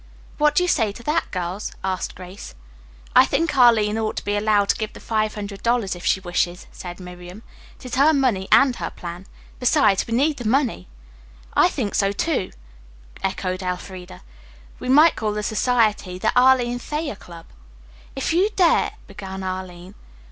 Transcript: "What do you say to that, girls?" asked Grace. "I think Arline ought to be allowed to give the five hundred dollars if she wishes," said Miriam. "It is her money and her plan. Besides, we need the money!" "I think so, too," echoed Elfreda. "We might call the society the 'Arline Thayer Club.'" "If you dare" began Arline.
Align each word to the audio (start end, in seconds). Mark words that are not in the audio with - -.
"What 0.39 0.55
do 0.55 0.63
you 0.63 0.67
say 0.67 0.91
to 0.93 1.03
that, 1.03 1.29
girls?" 1.29 1.71
asked 1.83 2.15
Grace. 2.15 2.55
"I 3.15 3.23
think 3.23 3.55
Arline 3.55 3.99
ought 3.99 4.15
to 4.17 4.25
be 4.25 4.35
allowed 4.35 4.69
to 4.69 4.75
give 4.75 4.93
the 4.93 4.99
five 4.99 5.35
hundred 5.35 5.61
dollars 5.61 5.95
if 5.95 6.03
she 6.03 6.19
wishes," 6.19 6.65
said 6.71 6.99
Miriam. 6.99 7.43
"It 7.77 7.85
is 7.85 7.95
her 7.97 8.11
money 8.11 8.47
and 8.51 8.75
her 8.77 8.89
plan. 8.89 9.27
Besides, 9.59 10.07
we 10.07 10.15
need 10.15 10.37
the 10.37 10.47
money!" 10.47 10.87
"I 11.53 11.67
think 11.69 11.93
so, 11.93 12.11
too," 12.11 12.49
echoed 13.21 13.61
Elfreda. 13.61 14.23
"We 14.79 14.89
might 14.89 15.15
call 15.15 15.33
the 15.33 15.43
society 15.43 16.17
the 16.17 16.31
'Arline 16.35 16.79
Thayer 16.79 17.13
Club.'" 17.15 17.49
"If 18.15 18.33
you 18.33 18.49
dare" 18.55 18.93
began 19.05 19.43
Arline. 19.43 19.93